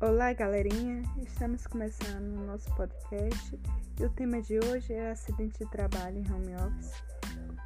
[0.00, 1.02] Olá, galerinha!
[1.20, 3.60] Estamos começando o nosso podcast
[3.98, 6.92] e o tema de hoje é acidente de trabalho em home office,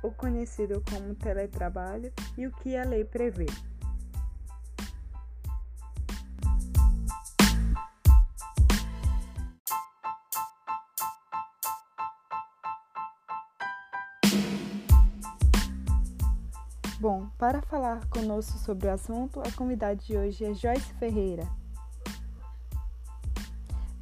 [0.03, 3.45] o conhecido como teletrabalho e o que a lei prevê.
[16.99, 21.47] Bom, para falar conosco sobre o assunto, a convidada de hoje é Joyce Ferreira.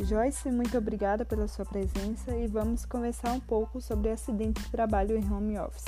[0.03, 5.17] Joyce, muito obrigada pela sua presença e vamos conversar um pouco sobre acidente de trabalho
[5.17, 5.85] em home office.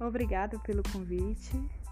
[0.00, 1.85] Obrigada pelo convite.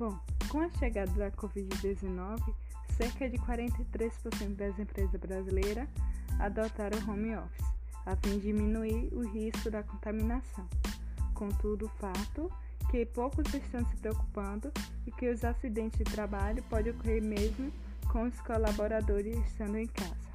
[0.00, 2.54] Bom, com a chegada da Covid-19,
[2.96, 5.86] cerca de 43% das empresas brasileiras
[6.38, 7.66] adotaram home office,
[8.06, 10.66] a fim de diminuir o risco da contaminação.
[11.34, 12.50] Contudo, o fato
[12.90, 14.72] que poucos estão se preocupando
[15.06, 17.70] e que os acidentes de trabalho podem ocorrer mesmo
[18.10, 20.29] com os colaboradores estando em casa.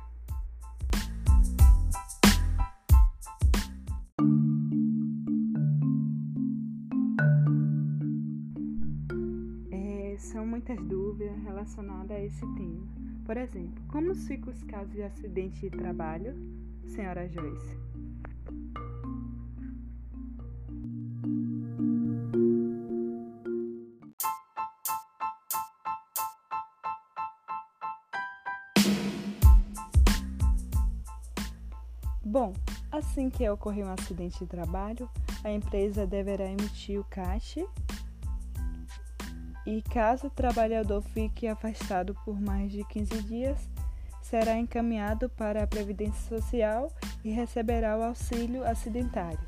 [10.55, 12.87] Muitas dúvidas relacionadas a esse tema.
[13.25, 16.33] Por exemplo, como ficam os casos de acidente de trabalho,
[16.85, 17.77] senhora Joyce?
[32.23, 32.53] Bom,
[32.89, 35.09] assim que ocorrer um acidente de trabalho,
[35.43, 37.67] a empresa deverá emitir o CAT
[39.65, 43.69] e caso o trabalhador fique afastado por mais de 15 dias,
[44.21, 46.91] será encaminhado para a Previdência Social
[47.23, 49.39] e receberá o auxílio acidentário.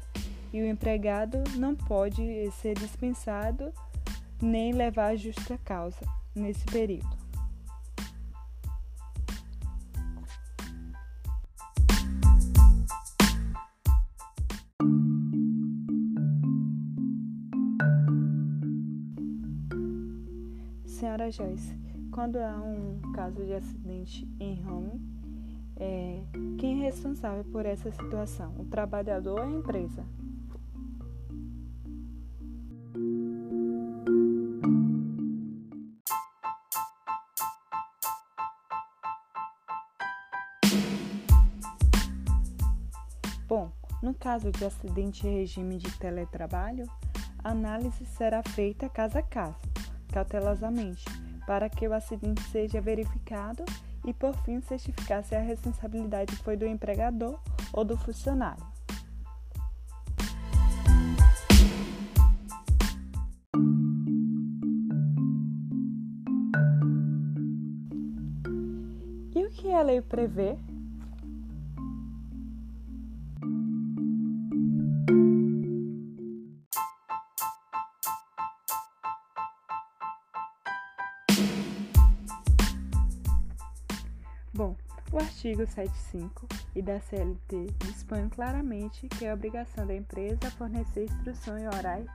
[0.53, 3.71] E o empregado não pode ser dispensado
[4.41, 5.99] nem levar justa causa
[6.35, 7.26] nesse período.
[20.97, 21.77] Senhora Joyce,
[22.11, 24.99] quando há um caso de acidente em home,
[25.75, 26.23] é,
[26.57, 28.55] quem é responsável por essa situação?
[28.57, 30.03] O trabalhador ou a empresa?
[43.47, 43.71] Bom,
[44.01, 46.89] no caso de acidente em regime de teletrabalho,
[47.43, 49.76] a análise será feita caso a caso
[50.07, 51.05] cautelosamente,
[51.45, 53.63] para que o acidente seja verificado
[54.05, 57.39] e, por fim, certificar se a responsabilidade foi do empregador
[57.73, 58.65] ou do funcionário.
[69.35, 70.57] E o que a lei prevê
[84.57, 84.75] Bom,
[85.11, 91.61] o artigo 75 e da CLT dispõe claramente que é obrigação da empresa fornecer instruções
[91.75, 92.07] orais,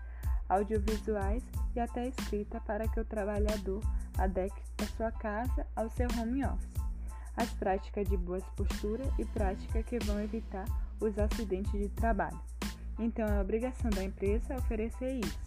[0.49, 1.45] audiovisuais
[1.77, 3.81] e até escrita para que o trabalhador
[4.19, 6.83] adeque a sua casa ao seu home office.
[7.37, 10.65] As práticas de boas posturas e práticas que vão evitar
[10.99, 12.41] os acidentes de trabalho.
[12.99, 15.39] Então, é obrigação da empresa oferecer isso.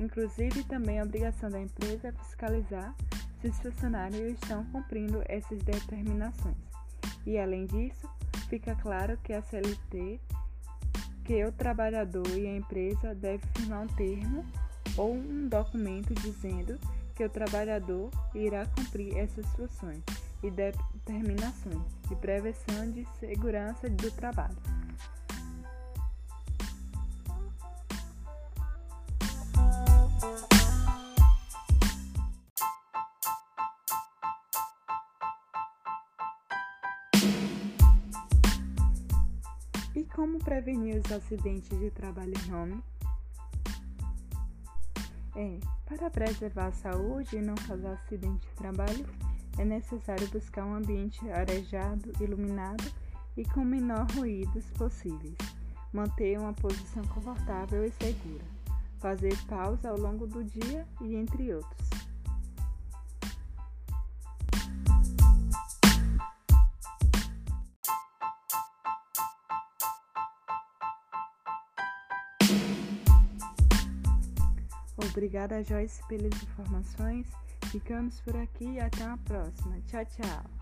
[0.00, 2.94] Inclusive, também é obrigação da empresa fiscalizar
[3.40, 6.56] se os funcionários estão cumprindo essas determinações.
[7.26, 8.08] E além disso,
[8.48, 10.20] fica claro que a CLT,
[11.24, 14.44] que o trabalhador e a empresa devem firmar um termo
[14.96, 16.78] ou um documento dizendo
[17.14, 20.02] que o trabalhador irá cumprir essas funções
[20.42, 24.79] e determinações de prevenção de segurança do trabalho.
[40.14, 42.84] Como prevenir os acidentes de trabalho em home?
[45.36, 49.06] É, para preservar a saúde e não causar acidente de trabalho,
[49.58, 52.84] é necessário buscar um ambiente arejado, iluminado
[53.36, 55.36] e com menor ruídos possíveis.
[55.92, 58.44] manter uma posição confortável e segura,
[58.98, 61.99] fazer pausa ao longo do dia e entre outros.
[75.10, 77.26] Obrigada, Joyce, pelas informações.
[77.66, 79.80] Ficamos por aqui e até a próxima.
[79.86, 80.59] Tchau, tchau.